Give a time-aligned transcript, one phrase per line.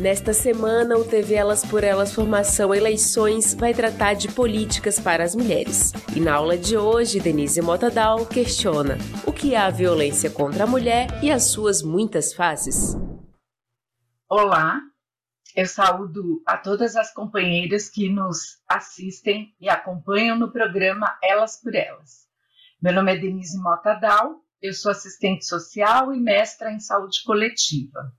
[0.00, 5.34] Nesta semana, o TV Elas por Elas Formação Eleições vai tratar de políticas para as
[5.34, 5.92] mulheres.
[6.16, 10.66] E na aula de hoje, Denise Motadal questiona o que é a violência contra a
[10.66, 12.96] mulher e as suas muitas faces.
[14.26, 14.80] Olá,
[15.54, 21.74] eu saúdo a todas as companheiras que nos assistem e acompanham no programa Elas por
[21.74, 22.26] Elas.
[22.80, 28.14] Meu nome é Denise Motadal, eu sou assistente social e mestra em saúde coletiva.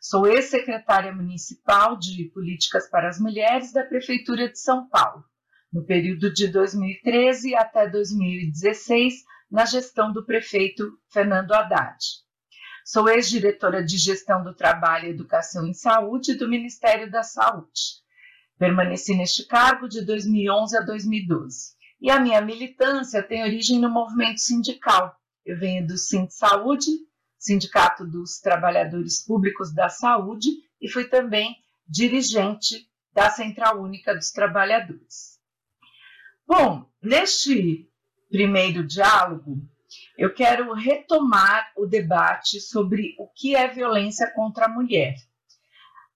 [0.00, 5.24] Sou ex-secretária municipal de Políticas para as Mulheres da Prefeitura de São Paulo,
[5.72, 11.96] no período de 2013 até 2016, na gestão do prefeito Fernando Haddad.
[12.84, 18.00] Sou ex-diretora de Gestão do Trabalho, Educação e Saúde do Ministério da Saúde.
[18.58, 21.74] Permaneci neste cargo de 2011 a 2012.
[22.00, 25.16] E a minha militância tem origem no movimento sindical.
[25.44, 26.90] Eu venho do Sind Saúde,
[27.46, 30.48] Sindicato dos Trabalhadores Públicos da Saúde,
[30.80, 31.56] e fui também
[31.88, 35.38] dirigente da Central Única dos Trabalhadores.
[36.44, 37.88] Bom, neste
[38.28, 39.62] primeiro diálogo,
[40.18, 45.14] eu quero retomar o debate sobre o que é violência contra a mulher.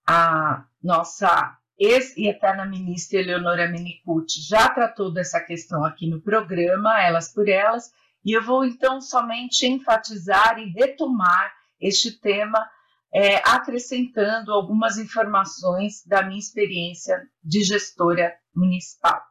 [0.05, 7.01] A nossa ex e eterna ministra Eleonora Minicucci já tratou dessa questão aqui no programa,
[7.01, 7.93] Elas por Elas,
[8.25, 12.71] e eu vou então somente enfatizar e retomar este tema,
[13.13, 19.23] é, acrescentando algumas informações da minha experiência de gestora municipal.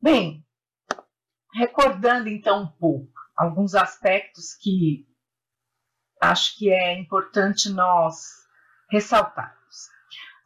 [0.00, 0.44] Bem,
[1.52, 5.06] recordando então um pouco alguns aspectos que
[6.20, 8.16] acho que é importante nós
[8.90, 9.54] ressaltarmos.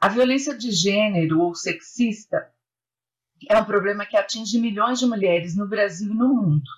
[0.00, 2.52] A violência de gênero ou sexista
[3.48, 6.70] é um problema que atinge milhões de mulheres no Brasil e no mundo,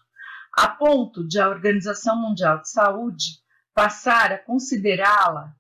[0.57, 3.41] a ponto de a Organização Mundial de Saúde
[3.73, 5.55] passar a considerá-la,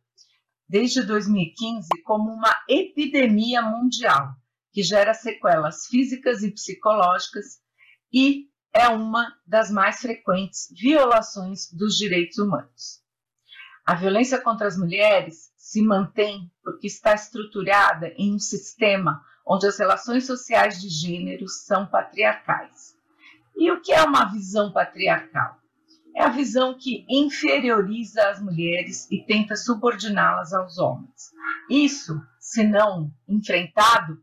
[0.69, 4.34] desde 2015, como uma epidemia mundial,
[4.72, 7.61] que gera sequelas físicas e psicológicas
[8.12, 13.03] e é uma das mais frequentes violações dos direitos humanos.
[13.84, 19.78] A violência contra as mulheres se mantém porque está estruturada em um sistema onde as
[19.78, 22.97] relações sociais de gênero são patriarcais.
[23.56, 25.54] E o que é uma visão patriarcal?
[26.16, 31.31] É a visão que inferioriza as mulheres e tenta subordiná-las aos homens.
[31.70, 34.20] Isso, se não enfrentado,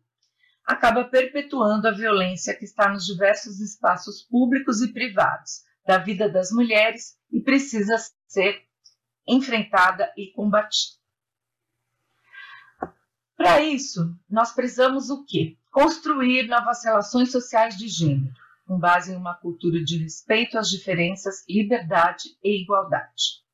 [0.66, 6.52] acaba perpetuando a violência que está nos diversos espaços públicos e privados da vida das
[6.52, 7.96] mulheres e precisa
[8.28, 8.64] ser
[9.26, 10.97] enfrentada e combatida.
[13.38, 15.56] Para isso, nós precisamos o quê?
[15.72, 18.34] Construir novas relações sociais de gênero,
[18.66, 23.46] com base em uma cultura de respeito às diferenças, liberdade e igualdade.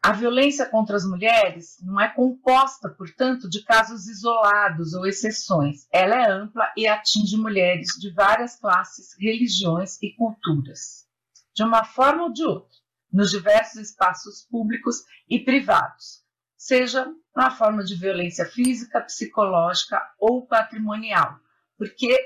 [0.00, 5.88] A violência contra as mulheres não é composta, portanto, de casos isolados ou exceções.
[5.90, 11.08] Ela é ampla e atinge mulheres de várias classes, religiões e culturas,
[11.52, 12.78] de uma forma ou de outra,
[13.12, 16.24] nos diversos espaços públicos e privados,
[16.56, 21.38] seja na forma de violência física, psicológica ou patrimonial,
[21.76, 22.16] porque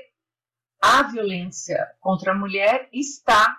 [0.81, 3.57] a violência contra a mulher está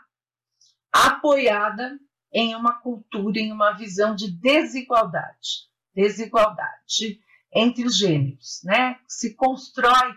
[0.90, 1.98] apoiada
[2.32, 7.20] em uma cultura, em uma visão de desigualdade, desigualdade
[7.54, 8.98] entre os gêneros, né?
[9.06, 10.14] Se constrói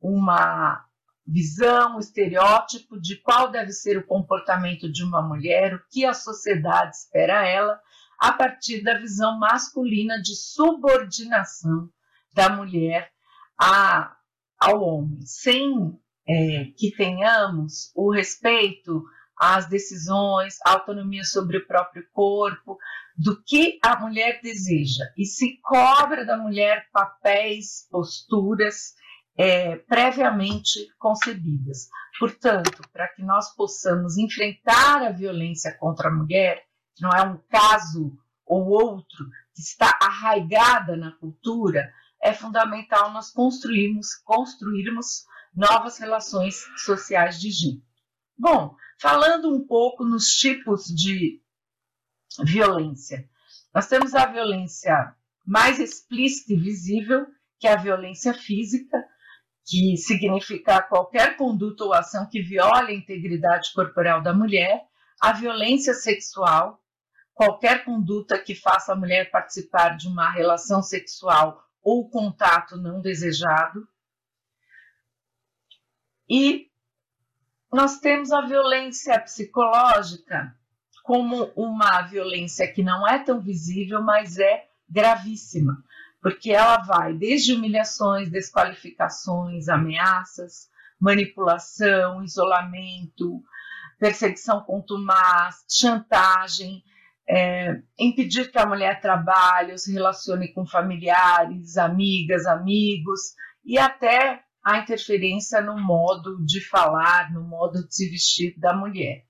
[0.00, 0.84] uma
[1.24, 6.12] visão, um estereótipo de qual deve ser o comportamento de uma mulher, o que a
[6.12, 7.80] sociedade espera ela,
[8.22, 11.88] a partir da visão masculina de subordinação
[12.32, 13.10] da mulher
[13.60, 14.16] a,
[14.60, 15.98] ao homem, sem
[16.28, 19.02] é, que tenhamos o respeito
[19.36, 22.78] às decisões, a autonomia sobre o próprio corpo,
[23.16, 28.94] do que a mulher deseja, e se cobra da mulher papéis, posturas
[29.36, 31.88] é, previamente concebidas.
[32.20, 36.62] Portanto, para que nós possamos enfrentar a violência contra a mulher,
[37.00, 41.92] não é um caso ou outro que está arraigada na cultura,
[42.22, 45.24] é fundamental nós construirmos, construirmos
[45.54, 47.82] novas relações sociais de gênero.
[48.38, 51.42] Bom, falando um pouco nos tipos de
[52.44, 53.28] violência,
[53.74, 55.14] Nós temos a violência
[55.46, 57.26] mais explícita e visível,
[57.58, 59.02] que é a violência física,
[59.64, 64.82] que significa qualquer conduta ou ação que viole a integridade corporal da mulher,
[65.20, 66.81] a violência sexual,
[67.34, 73.86] qualquer conduta que faça a mulher participar de uma relação sexual ou contato não desejado.
[76.28, 76.70] E
[77.72, 80.56] nós temos a violência psicológica
[81.02, 85.82] como uma violência que não é tão visível, mas é gravíssima
[86.22, 93.42] porque ela vai desde humilhações, desqualificações, ameaças, manipulação, isolamento,
[93.98, 96.84] perseguição contumaz, chantagem,
[97.28, 103.20] é, impedir que a mulher trabalhe se relacione com familiares, amigas, amigos
[103.64, 109.24] e até a interferência no modo de falar, no modo de se vestir da mulher.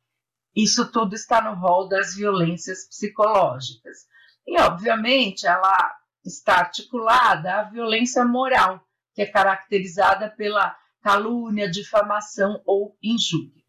[0.55, 4.06] Isso tudo está no rol das violências psicológicas.
[4.47, 12.97] E, obviamente, ela está articulada a violência moral, que é caracterizada pela calúnia, difamação ou
[13.03, 13.62] injúria.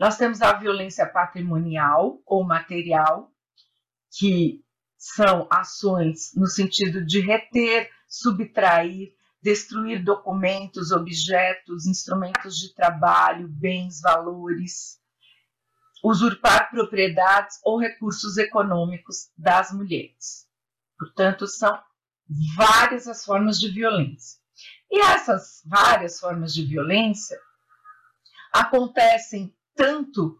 [0.00, 3.30] Nós temos a violência patrimonial ou material,
[4.10, 4.64] que
[4.96, 9.12] são ações no sentido de reter, subtrair,
[9.42, 14.98] destruir documentos, objetos, instrumentos de trabalho, bens, valores,
[16.02, 20.48] usurpar propriedades ou recursos econômicos das mulheres.
[20.98, 21.78] Portanto, são
[22.56, 24.40] várias as formas de violência.
[24.90, 27.38] E essas várias formas de violência
[28.50, 30.38] acontecem tanto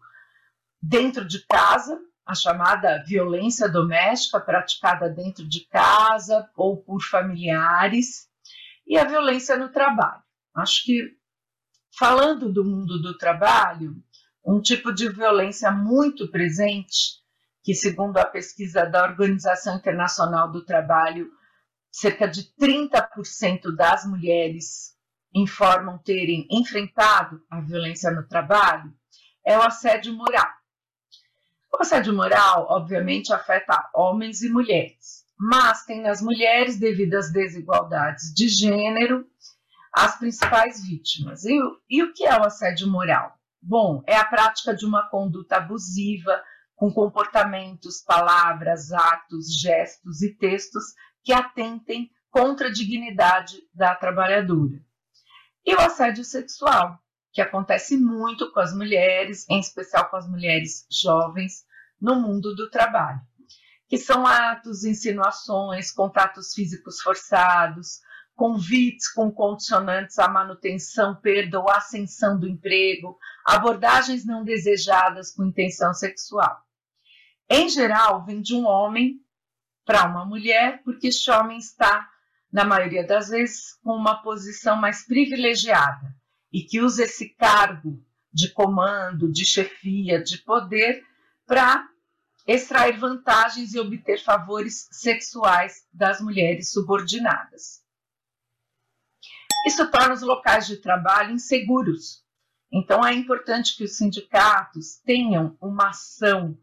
[0.79, 8.29] dentro de casa, a chamada violência doméstica praticada dentro de casa ou por familiares,
[8.85, 10.21] e a violência no trabalho.
[10.55, 11.17] Acho que,
[11.97, 13.95] falando do mundo do trabalho,
[14.45, 17.19] um tipo de violência muito presente
[17.63, 21.31] que, segundo a pesquisa da Organização Internacional do Trabalho,
[21.91, 24.95] cerca de 30% das mulheres
[25.33, 28.93] informam terem enfrentado a violência no trabalho,
[29.45, 30.49] é o assédio moral.
[31.73, 38.33] O assédio moral, obviamente, afeta homens e mulheres, mas tem nas mulheres, devido às desigualdades
[38.33, 39.25] de gênero,
[39.93, 41.45] as principais vítimas.
[41.45, 41.57] E,
[41.89, 43.37] e o que é o assédio moral?
[43.61, 46.41] Bom, é a prática de uma conduta abusiva,
[46.75, 50.83] com comportamentos, palavras, atos, gestos e textos
[51.23, 54.81] que atentem contra a dignidade da trabalhadora.
[55.63, 56.97] E o assédio sexual,
[57.31, 61.65] que acontece muito com as mulheres, em especial com as mulheres jovens,
[61.99, 63.21] no mundo do trabalho,
[63.87, 67.99] que são atos, insinuações, contatos físicos forçados,
[68.35, 75.93] convites com condicionantes à manutenção, perda ou ascensão do emprego, abordagens não desejadas com intenção
[75.93, 76.59] sexual.
[77.49, 79.19] Em geral, vem de um homem
[79.85, 82.09] para uma mulher, porque este homem está,
[82.51, 86.20] na maioria das vezes, com uma posição mais privilegiada
[86.51, 88.03] e que usa esse cargo
[88.33, 91.05] de comando, de chefia, de poder
[91.45, 91.87] para
[92.47, 97.81] extrair vantagens e obter favores sexuais das mulheres subordinadas.
[99.67, 102.23] Isso torna os locais de trabalho inseguros.
[102.71, 106.57] Então, é importante que os sindicatos tenham uma ação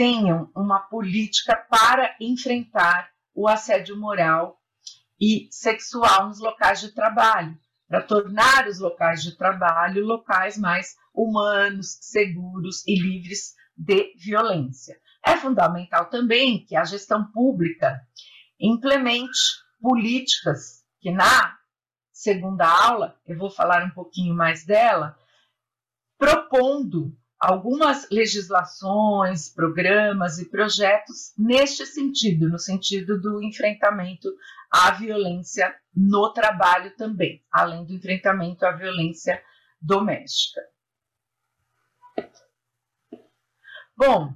[0.00, 4.58] tenham uma política para enfrentar o assédio moral
[5.20, 7.54] e sexual nos locais de trabalho,
[7.90, 14.96] para tornar os locais de trabalho locais mais humanos, seguros e livres de violência.
[15.26, 18.00] É fundamental também que a gestão pública
[18.60, 19.40] implemente
[19.80, 21.58] políticas que na
[22.12, 25.18] segunda aula eu vou falar um pouquinho mais dela,
[26.16, 34.28] propondo algumas legislações, programas e projetos neste sentido, no sentido do enfrentamento
[34.70, 39.42] à violência no trabalho também, além do enfrentamento à violência
[39.80, 40.60] doméstica.
[43.96, 44.34] Bom,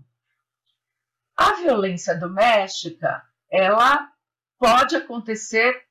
[1.37, 4.11] a violência doméstica, ela
[4.59, 5.84] pode acontecer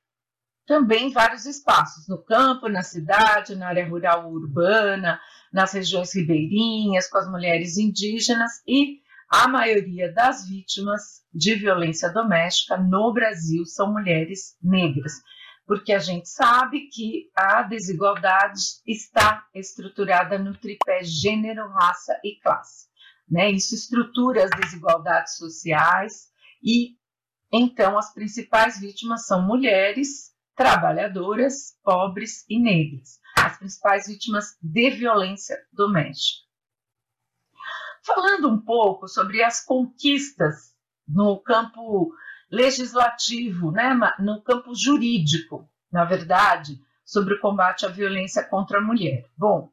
[0.66, 5.20] também vários espaços, no campo, na cidade, na área rural urbana,
[5.52, 12.76] nas regiões ribeirinhas, com as mulheres indígenas e a maioria das vítimas de violência doméstica
[12.76, 15.12] no Brasil são mulheres negras,
[15.66, 22.86] porque a gente sabe que a desigualdade está estruturada no tripé gênero, raça e classe.
[23.28, 23.50] Né?
[23.50, 26.28] Isso estrutura as desigualdades sociais
[26.62, 26.96] e
[27.52, 35.56] então as principais vítimas são mulheres trabalhadoras, pobres e negras as principais vítimas de violência
[35.72, 36.44] doméstica.
[38.02, 40.74] Falando um pouco sobre as conquistas
[41.06, 42.14] no campo
[42.50, 49.26] legislativo, né, no campo jurídico, na verdade, sobre o combate à violência contra a mulher.
[49.36, 49.70] Bom,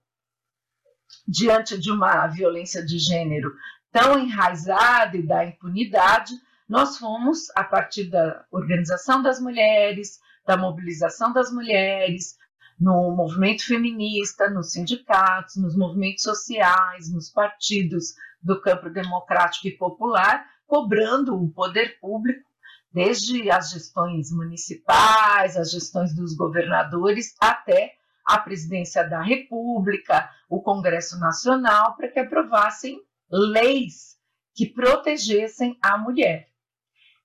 [1.27, 3.53] diante de uma violência de gênero
[3.91, 6.33] tão enraizada e da impunidade,
[6.67, 12.38] nós fomos, a partir da organização das mulheres, da mobilização das mulheres,
[12.79, 20.43] no movimento feminista, nos sindicatos, nos movimentos sociais, nos partidos do campo democrático e popular,
[20.65, 22.50] cobrando o poder público,
[22.91, 27.93] desde as gestões municipais, as gestões dos governadores, até
[28.25, 34.17] a presidência da República, o Congresso Nacional, para que aprovassem leis
[34.53, 36.50] que protegessem a mulher.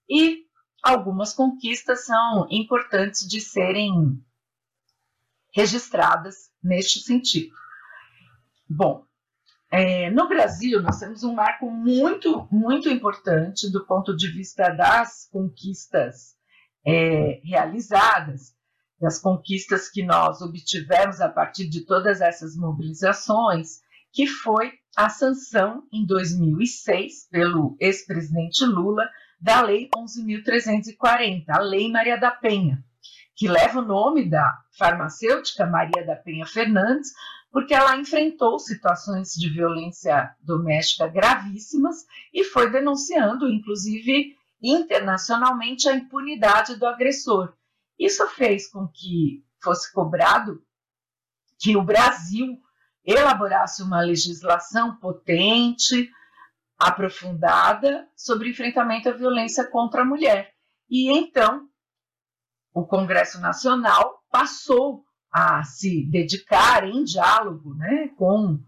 [0.08, 0.45] E
[0.86, 4.22] algumas conquistas são importantes de serem
[5.52, 7.52] registradas neste sentido.
[8.68, 9.04] Bom,
[9.68, 15.28] é, no Brasil nós temos um marco muito, muito importante do ponto de vista das
[15.32, 16.36] conquistas
[16.86, 18.54] é, realizadas,
[19.00, 23.80] das conquistas que nós obtivemos a partir de todas essas mobilizações,
[24.12, 29.04] que foi a sanção em 2006 pelo ex-presidente Lula
[29.38, 32.82] da Lei 11.340, a Lei Maria da Penha,
[33.34, 37.12] que leva o nome da farmacêutica Maria da Penha Fernandes,
[37.50, 46.76] porque ela enfrentou situações de violência doméstica gravíssimas e foi denunciando, inclusive internacionalmente, a impunidade
[46.76, 47.54] do agressor.
[47.98, 50.62] Isso fez com que fosse cobrado
[51.58, 52.58] que o Brasil
[53.04, 56.10] elaborasse uma legislação potente,
[56.78, 60.52] aprofundada sobre enfrentamento à violência contra a mulher.
[60.88, 61.68] E então
[62.72, 68.58] o Congresso Nacional passou a se dedicar em diálogo né, com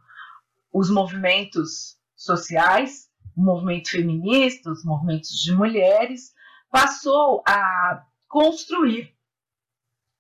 [0.73, 6.33] os movimentos sociais, o movimento feminista, os movimentos de mulheres,
[6.71, 9.15] passou a construir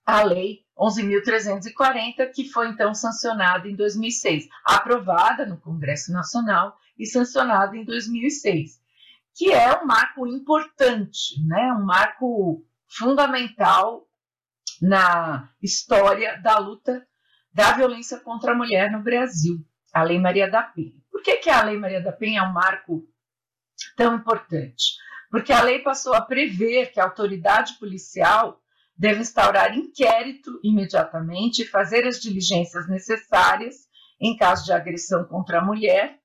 [0.07, 7.77] a Lei 11.340, que foi então sancionada em 2006, aprovada no Congresso Nacional e sancionada
[7.77, 8.81] em 2006,
[9.35, 14.07] que é um marco importante, né, um marco fundamental
[14.81, 17.07] na história da luta
[17.53, 19.59] da violência contra a mulher no Brasil,
[19.93, 21.03] a Lei Maria da Penha.
[21.11, 23.03] Por que, que a Lei Maria da Penha é um marco
[23.97, 24.97] tão importante?
[25.31, 28.63] Porque a lei passou a prever que a autoridade policial
[28.97, 33.89] deve instaurar inquérito imediatamente e fazer as diligências necessárias
[34.21, 36.19] em caso de agressão contra a mulher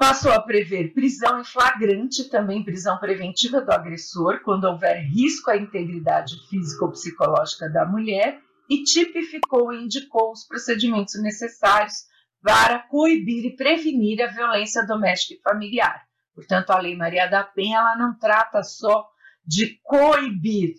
[0.00, 5.58] Passou a prever prisão em flagrante, também prisão preventiva do agressor, quando houver risco à
[5.58, 12.06] integridade física ou psicológica da mulher, e tipificou e indicou os procedimentos necessários
[12.42, 16.02] para coibir e prevenir a violência doméstica e familiar.
[16.34, 19.06] Portanto, a Lei Maria da Penha ela não trata só
[19.44, 20.76] de coibir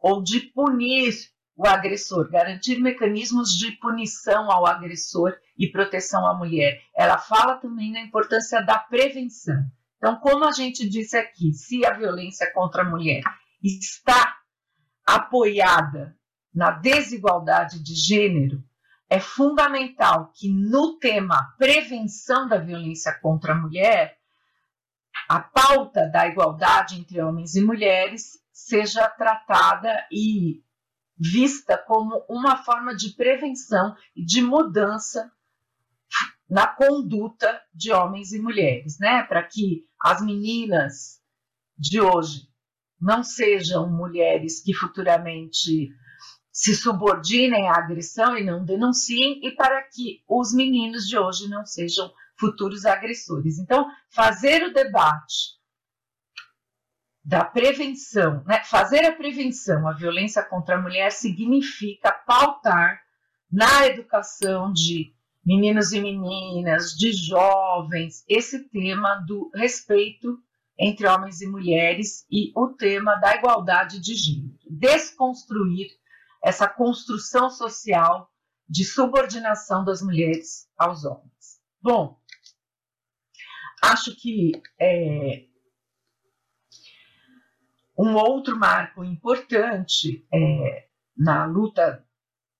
[0.00, 1.12] ou de punir
[1.56, 6.80] o agressor, garantir mecanismos de punição ao agressor e proteção à mulher.
[6.96, 9.62] Ela fala também na importância da prevenção.
[9.96, 13.22] Então, como a gente disse aqui, se a violência contra a mulher
[13.62, 14.36] está
[15.06, 16.16] apoiada
[16.54, 18.62] na desigualdade de gênero,
[19.08, 24.16] é fundamental que no tema prevenção da violência contra a mulher,
[25.28, 30.62] a pauta da igualdade entre homens e mulheres seja tratada e
[31.22, 35.30] vista como uma forma de prevenção e de mudança
[36.50, 39.22] na conduta de homens e mulheres, né?
[39.22, 41.22] Para que as meninas
[41.78, 42.48] de hoje
[43.00, 45.90] não sejam mulheres que futuramente
[46.52, 51.64] se subordinem à agressão e não denunciem, e para que os meninos de hoje não
[51.64, 53.58] sejam futuros agressores.
[53.58, 55.51] Então, fazer o debate
[57.24, 58.62] da prevenção, né?
[58.64, 63.00] fazer a prevenção à violência contra a mulher significa pautar
[63.50, 65.14] na educação de
[65.44, 70.38] meninos e meninas, de jovens, esse tema do respeito
[70.78, 74.58] entre homens e mulheres e o tema da igualdade de gênero.
[74.68, 75.90] Desconstruir
[76.42, 78.28] essa construção social
[78.68, 81.60] de subordinação das mulheres aos homens.
[81.80, 82.18] Bom,
[83.82, 85.44] acho que é,
[87.96, 92.04] um outro marco importante é, na luta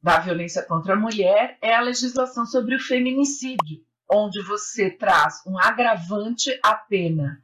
[0.03, 5.59] da violência contra a mulher é a legislação sobre o feminicídio, onde você traz um
[5.59, 7.43] agravante à pena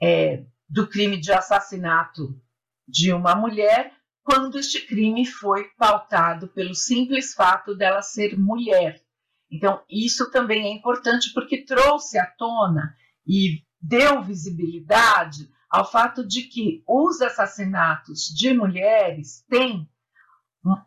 [0.00, 2.40] é, do crime de assassinato
[2.86, 9.02] de uma mulher quando este crime foi pautado pelo simples fato dela ser mulher.
[9.50, 12.94] Então, isso também é importante porque trouxe à tona
[13.26, 19.88] e deu visibilidade ao fato de que os assassinatos de mulheres têm,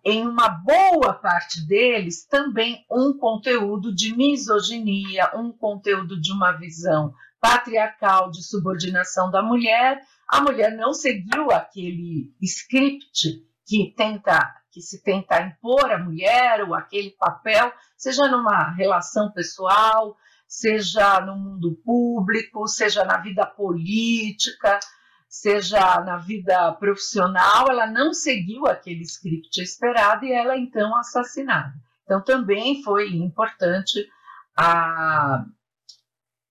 [0.04, 7.14] em uma boa parte deles, também um conteúdo de misoginia, um conteúdo de uma visão
[7.40, 10.02] patriarcal de subordinação da mulher.
[10.30, 16.74] A mulher não seguiu aquele script que tenta que se tenta impor à mulher ou
[16.74, 20.16] aquele papel, seja numa relação pessoal,
[20.52, 24.82] seja no mundo público, seja na vida política,
[25.30, 31.74] seja na vida profissional, ela não seguiu aquele script esperado e ela então assassinada.
[32.04, 34.06] Então também foi importante
[34.54, 35.46] a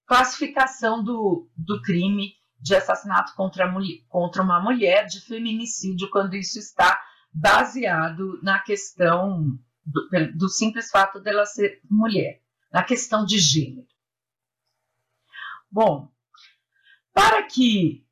[0.06, 6.58] classificação do, do crime de assassinato contra, mulher, contra uma mulher, de feminicídio, quando isso
[6.58, 6.98] está
[7.30, 12.40] baseado na questão do, do simples fato dela ser mulher,
[12.72, 13.86] na questão de gênero.
[15.70, 16.10] Bom,
[17.12, 18.04] para que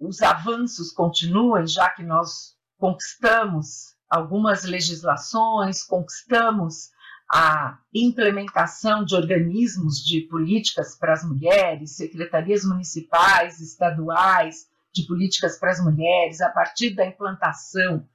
[0.00, 6.90] os avanços continuem, já que nós conquistamos algumas legislações, conquistamos
[7.32, 15.70] a implementação de organismos de políticas para as mulheres, secretarias municipais, estaduais de políticas para
[15.70, 18.06] as mulheres, a partir da implantação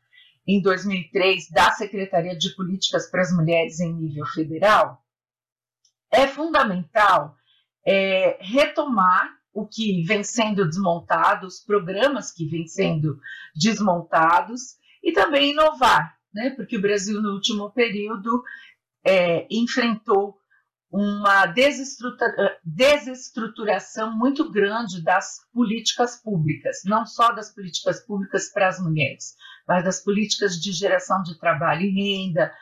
[0.46, 5.04] em 2003 da Secretaria de Políticas para as Mulheres em nível federal,
[6.12, 7.36] é fundamental
[7.86, 13.20] é, retomar o que vem sendo desmontado, os programas que vêm sendo
[13.56, 16.52] desmontados e também inovar, né?
[16.52, 18.44] porque o Brasil, no último período,
[19.04, 20.38] é, enfrentou
[20.92, 28.80] uma desestrutura, desestruturação muito grande das políticas públicas, não só das políticas públicas para as
[28.80, 29.36] mulheres,
[29.68, 32.54] mas das políticas de geração de trabalho e renda,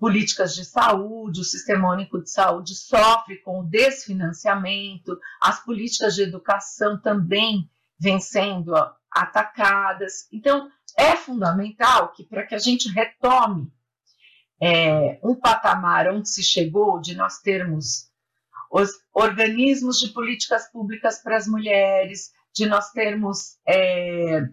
[0.00, 6.22] políticas de saúde, o Sistema Único de Saúde sofre com o desfinanciamento, as políticas de
[6.22, 8.72] educação também vêm sendo
[9.12, 10.26] atacadas.
[10.32, 13.70] Então, é fundamental que, para que a gente retome
[14.60, 18.08] é, um patamar onde se chegou, de nós termos
[18.72, 24.48] os organismos de políticas públicas para as mulheres, de nós termos é,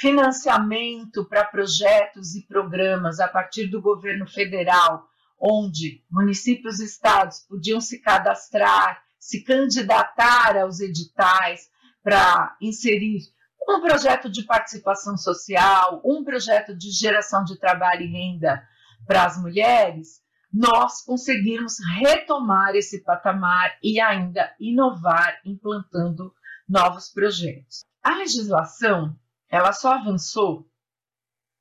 [0.00, 5.06] financiamento para projetos e programas a partir do governo federal,
[5.38, 11.68] onde municípios e estados podiam se cadastrar, se candidatar aos editais
[12.02, 13.20] para inserir
[13.68, 18.62] um projeto de participação social, um projeto de geração de trabalho e renda
[19.06, 26.32] para as mulheres, nós conseguirmos retomar esse patamar e ainda inovar implantando
[26.66, 27.84] novos projetos.
[28.02, 29.14] A legislação
[29.50, 30.68] ela só avançou,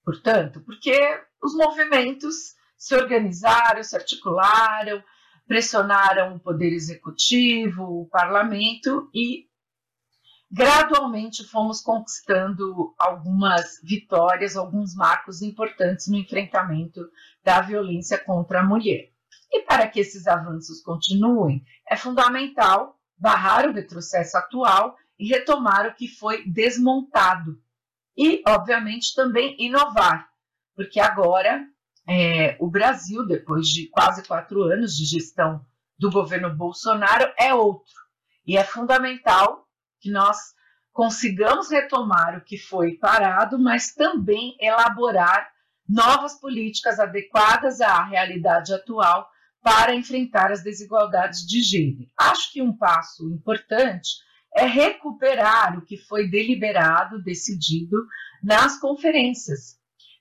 [0.06, 0.96] portanto, porque
[1.42, 5.04] os movimentos se organizaram, se articularam,
[5.48, 9.50] pressionaram o poder executivo, o parlamento e
[10.52, 17.02] gradualmente fomos conquistando algumas vitórias, alguns marcos importantes no enfrentamento
[17.44, 19.12] da violência contra a mulher.
[19.52, 25.96] E para que esses avanços continuem, é fundamental barrar o retrocesso atual e retomar o
[25.96, 27.60] que foi desmontado
[28.20, 30.28] e, obviamente, também inovar,
[30.76, 31.66] porque agora
[32.06, 35.66] é, o Brasil, depois de quase quatro anos de gestão
[35.98, 37.94] do governo Bolsonaro, é outro.
[38.46, 39.66] E é fundamental
[40.02, 40.38] que nós
[40.92, 45.50] consigamos retomar o que foi parado, mas também elaborar
[45.88, 49.30] novas políticas adequadas à realidade atual
[49.62, 52.12] para enfrentar as desigualdades de gênero.
[52.18, 54.10] Acho que um passo importante
[54.56, 57.98] é recuperar o que foi deliberado, decidido
[58.44, 59.78] nas conferências.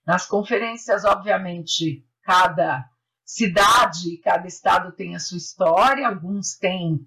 [0.07, 2.85] Nas conferências, obviamente, cada
[3.25, 7.07] cidade, cada estado tem a sua história, alguns têm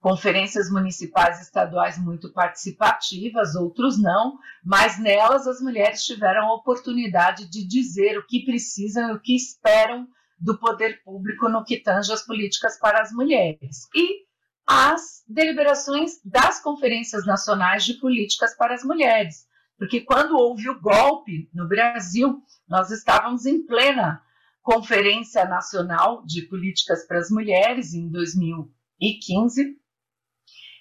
[0.00, 7.48] conferências municipais e estaduais muito participativas, outros não, mas nelas as mulheres tiveram a oportunidade
[7.48, 10.08] de dizer o que precisam e o que esperam
[10.40, 13.88] do poder público no que tange as políticas para as mulheres.
[13.94, 14.24] E
[14.72, 19.46] as deliberações das conferências nacionais de políticas para as mulheres.
[19.76, 24.22] Porque quando houve o golpe no Brasil, nós estávamos em plena
[24.62, 29.76] Conferência Nacional de Políticas para as Mulheres, em 2015,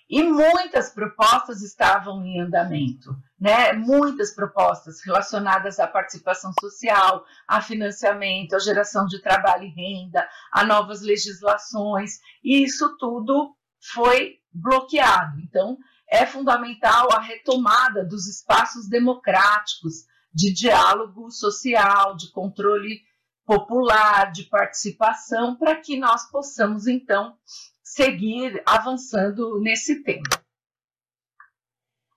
[0.10, 3.74] e muitas propostas estavam em andamento, né?
[3.74, 10.64] Muitas propostas relacionadas à participação social, a financiamento, a geração de trabalho e renda, a
[10.64, 15.40] novas legislações, e isso tudo foi bloqueado.
[15.40, 23.02] Então, é fundamental a retomada dos espaços democráticos de diálogo social, de controle
[23.46, 27.38] popular, de participação, para que nós possamos, então,
[27.82, 30.24] seguir avançando nesse tema.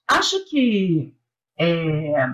[0.06, 1.16] acho que,
[1.58, 2.26] é,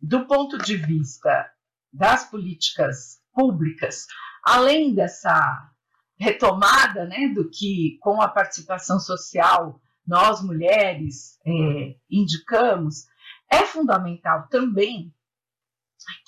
[0.00, 1.52] do ponto de vista
[1.92, 4.06] das políticas públicas,
[4.42, 5.73] além dessa
[6.16, 13.06] retomada né, do que, com a participação social, nós mulheres é, indicamos,
[13.50, 15.12] é fundamental também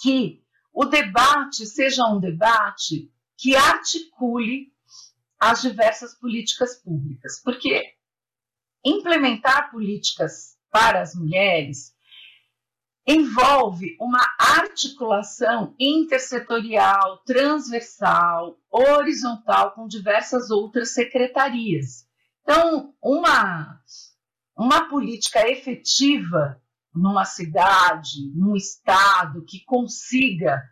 [0.01, 4.73] que o debate seja um debate que articule
[5.39, 7.95] as diversas políticas públicas, porque
[8.85, 11.96] implementar políticas para as mulheres
[13.07, 22.05] envolve uma articulação intersetorial, transversal, horizontal com diversas outras secretarias.
[22.43, 23.81] Então, uma,
[24.57, 26.61] uma política efetiva
[26.93, 30.63] numa cidade, num estado que consiga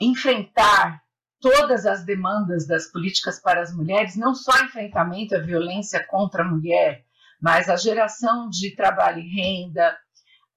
[0.00, 1.02] enfrentar
[1.40, 6.48] todas as demandas das políticas para as mulheres, não só enfrentamento à violência contra a
[6.48, 7.04] mulher,
[7.40, 9.96] mas a geração de trabalho e renda,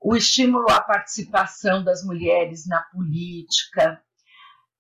[0.01, 4.01] o estímulo à participação das mulheres na política,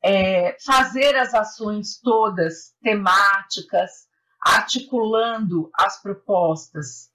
[0.01, 4.07] é, fazer as ações todas temáticas,
[4.41, 7.09] articulando as propostas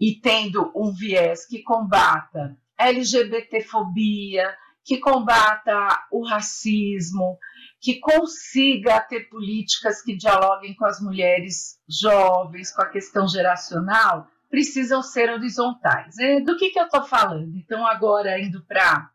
[0.00, 7.38] e tendo um viés que combata LGBTfobia, que combata o racismo,
[7.80, 15.02] que consiga ter políticas que dialoguem com as mulheres jovens, com a questão geracional, precisam
[15.02, 16.18] ser horizontais.
[16.18, 17.56] É, do que, que eu estou falando?
[17.56, 19.10] Então, agora indo para a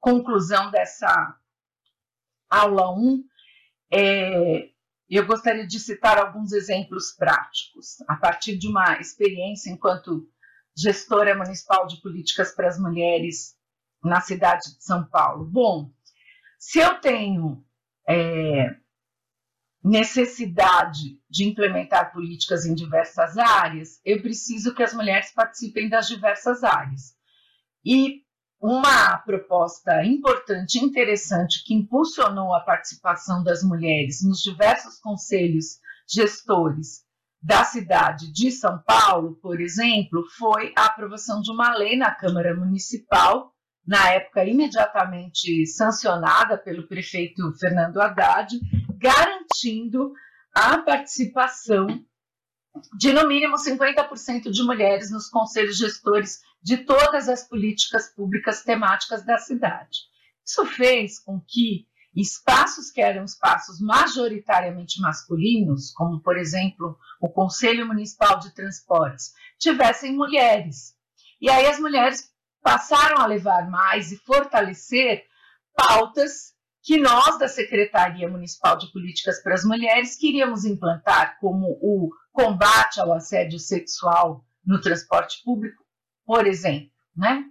[0.00, 1.38] conclusão dessa
[2.48, 3.24] aula 1,
[3.92, 4.70] é,
[5.08, 10.28] eu gostaria de citar alguns exemplos práticos, a partir de uma experiência enquanto
[10.76, 13.56] gestora municipal de políticas para as mulheres
[14.02, 15.44] na cidade de São Paulo.
[15.44, 15.90] Bom,
[16.58, 17.64] se eu tenho
[18.08, 18.74] é,
[19.84, 26.64] necessidade de implementar políticas em diversas áreas, eu preciso que as mulheres participem das diversas
[26.64, 27.14] áreas.
[27.84, 28.22] E
[28.58, 37.04] uma proposta importante interessante que impulsionou a participação das mulheres nos diversos conselhos gestores
[37.42, 42.56] da cidade de São Paulo, por exemplo, foi a aprovação de uma lei na Câmara
[42.56, 43.52] Municipal,
[43.86, 48.58] na época imediatamente sancionada pelo prefeito Fernando Haddad,
[48.96, 49.43] garantindo
[50.54, 51.86] a participação
[52.96, 59.24] de no mínimo 50% de mulheres nos conselhos gestores de todas as políticas públicas temáticas
[59.24, 59.98] da cidade.
[60.44, 67.86] Isso fez com que espaços que eram espaços majoritariamente masculinos, como por exemplo o Conselho
[67.86, 70.94] Municipal de Transportes, tivessem mulheres.
[71.40, 75.24] E aí as mulheres passaram a levar mais e fortalecer
[75.74, 76.53] pautas
[76.84, 83.00] que nós da Secretaria Municipal de Políticas para as Mulheres queríamos implantar, como o combate
[83.00, 85.82] ao assédio sexual no transporte público,
[86.26, 87.42] por exemplo, né?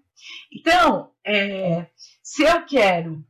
[0.51, 1.87] Então, é,
[2.21, 3.25] se eu quero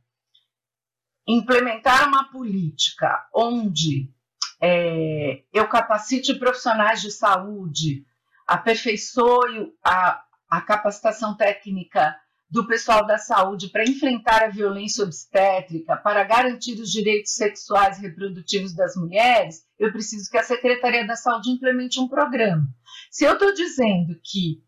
[1.26, 4.12] implementar uma política onde
[4.60, 8.04] é, eu capacite profissionais de saúde,
[8.46, 12.14] aperfeiçoe a, a capacitação técnica
[12.54, 18.02] do pessoal da saúde para enfrentar a violência obstétrica, para garantir os direitos sexuais e
[18.02, 22.64] reprodutivos das mulheres, eu preciso que a Secretaria da Saúde implemente um programa.
[23.10, 24.62] Se eu estou dizendo que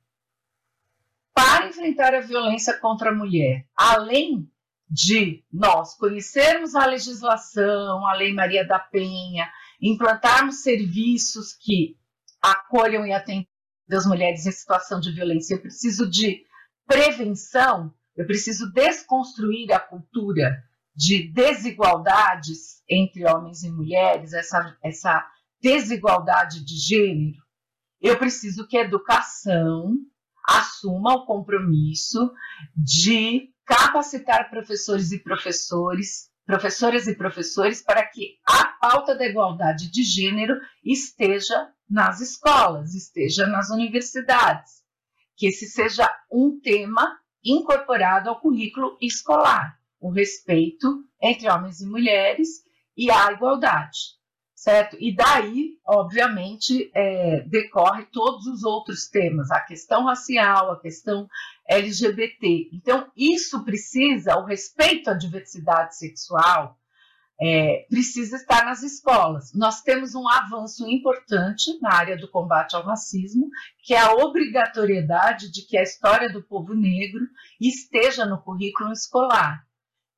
[1.32, 4.50] para enfrentar a violência contra a mulher, além
[4.90, 9.48] de nós conhecermos a legislação, a Lei Maria da Penha,
[9.80, 11.96] implantarmos serviços que
[12.42, 13.46] acolham e atendam
[13.92, 16.44] as mulheres em situação de violência, eu preciso de
[16.86, 20.62] prevenção, eu preciso desconstruir a cultura
[20.94, 25.26] de desigualdades entre homens e mulheres, essa, essa
[25.60, 27.38] desigualdade de gênero.
[28.00, 29.94] Eu preciso que a educação
[30.48, 32.32] assuma o compromisso
[32.76, 40.04] de capacitar professores e professores, professoras e professores para que a pauta da igualdade de
[40.04, 44.85] gênero esteja nas escolas, esteja nas universidades,
[45.36, 52.48] que esse seja um tema incorporado ao currículo escolar, o respeito entre homens e mulheres
[52.96, 54.16] e a igualdade
[54.66, 54.96] certo?
[54.98, 61.28] E daí, obviamente, é, decorre todos os outros temas, a questão racial, a questão
[61.68, 62.70] LGBT.
[62.72, 66.76] Então, isso precisa, o respeito à diversidade sexual,
[67.40, 69.52] é, precisa estar nas escolas.
[69.54, 73.48] Nós temos um avanço importante na área do combate ao racismo,
[73.82, 77.26] que é a obrigatoriedade de que a história do povo negro
[77.60, 79.66] esteja no currículo escolar.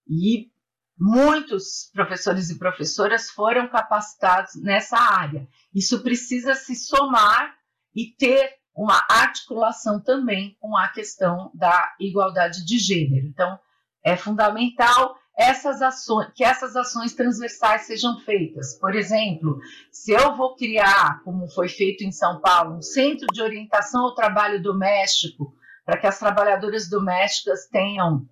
[0.09, 0.51] E
[0.97, 5.47] muitos professores e professoras foram capacitados nessa área.
[5.75, 7.55] Isso precisa se somar
[7.95, 13.27] e ter uma articulação também com a questão da igualdade de gênero.
[13.27, 13.59] Então,
[14.05, 18.75] é fundamental essas ações, que essas ações transversais sejam feitas.
[18.75, 19.61] Por exemplo,
[19.93, 24.17] se eu vou criar, como foi feito em São Paulo, um centro de orientação ao
[24.17, 28.29] trabalho doméstico, para que as trabalhadoras domésticas tenham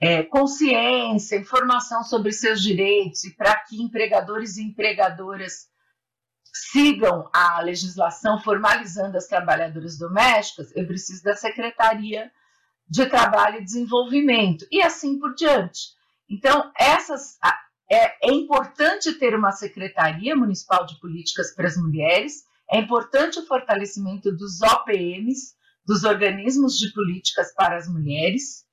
[0.00, 5.68] é, consciência, informação sobre seus direitos e para que empregadores e empregadoras
[6.52, 12.32] sigam a legislação formalizando as trabalhadoras domésticas, eu preciso da Secretaria
[12.88, 15.99] de Trabalho e Desenvolvimento e assim por diante.
[16.30, 17.36] Então, essas
[17.90, 23.46] é, é importante ter uma Secretaria Municipal de Políticas para as Mulheres, é importante o
[23.46, 28.64] fortalecimento dos OPMs, dos organismos de políticas para as mulheres,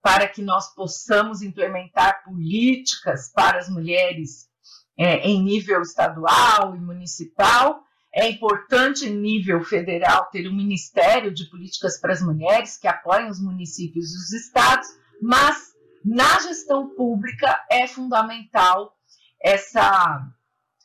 [0.00, 4.48] para que nós possamos implementar políticas para as mulheres
[4.96, 7.82] é, em nível estadual e municipal.
[8.14, 13.28] É importante, em nível federal, ter um Ministério de Políticas para as Mulheres que apoie
[13.28, 14.86] os municípios e os estados,
[15.20, 15.73] mas
[16.04, 18.94] na gestão pública é fundamental
[19.42, 20.20] essa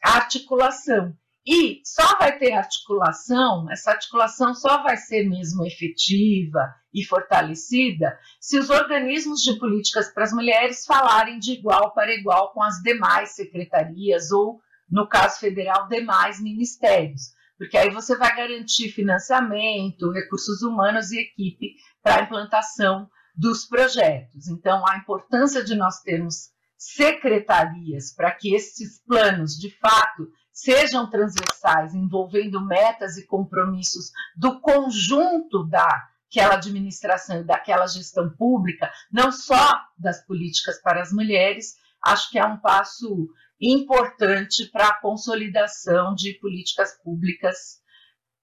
[0.02, 1.14] articulação.
[1.46, 8.58] E só vai ter articulação, essa articulação só vai ser mesmo efetiva e fortalecida se
[8.58, 13.32] os organismos de políticas para as mulheres falarem de igual para igual com as demais
[13.32, 17.34] secretarias ou, no caso federal, demais ministérios.
[17.58, 24.50] Porque aí você vai garantir financiamento, recursos humanos e equipe para a implantação dos projetos.
[24.50, 31.94] Então, a importância de nós termos secretarias para que esses planos, de fato, sejam transversais,
[31.94, 40.26] envolvendo metas e compromissos do conjunto daquela administração e daquela gestão pública, não só das
[40.26, 47.02] políticas para as mulheres, acho que é um passo importante para a consolidação de políticas
[47.02, 47.82] públicas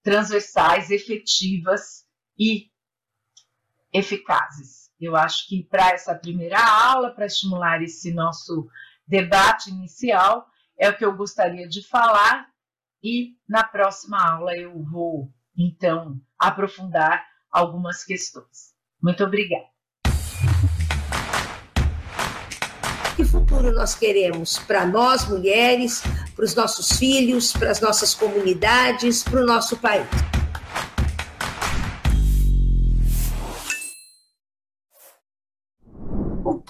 [0.02, 2.06] transversais, efetivas
[2.38, 2.70] e
[3.92, 4.85] eficazes.
[5.00, 8.66] Eu acho que para essa primeira aula, para estimular esse nosso
[9.06, 10.46] debate inicial,
[10.78, 12.48] é o que eu gostaria de falar
[13.02, 18.74] e na próxima aula eu vou então aprofundar algumas questões.
[19.02, 19.66] Muito obrigada.
[23.16, 26.02] Que futuro nós queremos para nós mulheres,
[26.34, 30.35] para os nossos filhos, para as nossas comunidades, para o nosso país?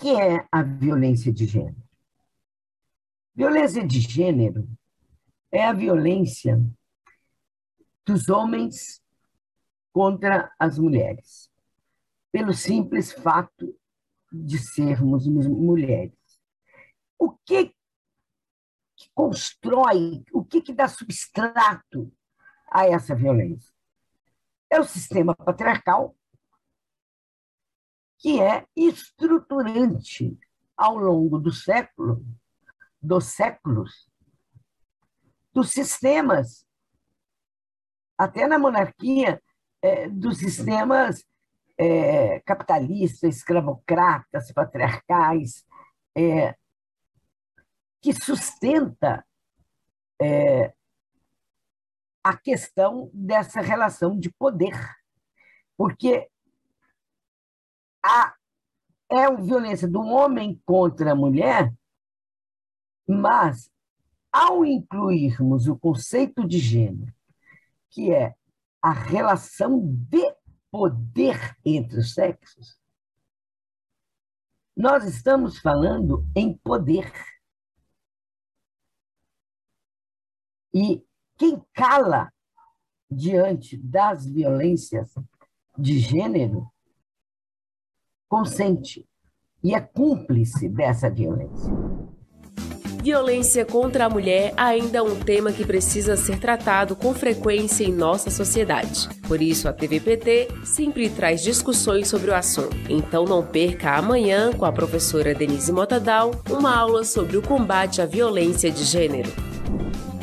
[0.07, 1.83] Que é a violência de gênero?
[3.35, 4.69] Violência de gênero
[5.51, 6.65] é a violência
[8.07, 9.03] dos homens
[9.93, 11.51] contra as mulheres,
[12.31, 13.77] pelo simples fato
[14.33, 16.15] de sermos mulheres.
[17.19, 17.75] O que,
[18.95, 22.13] que constrói, o que, que dá substrato
[22.71, 23.75] a essa violência?
[24.71, 26.15] É o sistema patriarcal,
[28.27, 30.37] que é estruturante
[30.77, 32.27] ao longo do século
[33.01, 34.11] dos séculos,
[35.55, 36.67] dos sistemas,
[38.19, 39.41] até na monarquia,
[39.81, 41.25] é, dos sistemas
[41.79, 45.65] é, capitalistas, escravocratas, patriarcais,
[46.17, 46.57] é,
[48.03, 49.25] que sustenta
[50.21, 50.75] é,
[52.25, 54.77] a questão dessa relação de poder.
[55.77, 56.29] Porque
[58.07, 58.35] a,
[59.11, 61.73] é a violência do homem contra a mulher
[63.07, 63.71] mas,
[64.33, 67.15] ao incluirmos o conceito de gênero,
[67.91, 68.35] que é
[68.83, 70.35] a relação de
[70.71, 72.79] poder entre os sexos,
[74.77, 77.11] nós estamos falando em poder.
[80.75, 81.03] E
[81.39, 82.31] quem cala
[83.11, 85.15] diante das violências
[85.79, 86.71] de gênero
[88.29, 89.05] consente
[89.63, 91.73] e é cúmplice dessa violência.
[93.03, 97.93] Violência contra a mulher ainda é um tema que precisa ser tratado com frequência em
[97.93, 99.09] nossa sociedade.
[99.29, 102.77] Por isso, a TVPT sempre traz discussões sobre o assunto.
[102.89, 108.07] Então, não perca amanhã, com a professora Denise Motadal, uma aula sobre o combate à
[108.07, 109.31] violência de gênero.